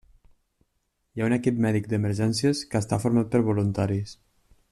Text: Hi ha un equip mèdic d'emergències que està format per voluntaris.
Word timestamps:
Hi 1.17 1.21
ha 1.21 1.27
un 1.27 1.35
equip 1.37 1.59
mèdic 1.67 1.89
d'emergències 1.91 2.63
que 2.73 2.81
està 2.85 3.01
format 3.05 3.31
per 3.37 3.47
voluntaris. 3.51 4.17